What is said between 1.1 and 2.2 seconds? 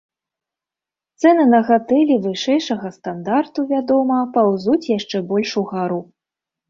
Цэны на гатэлі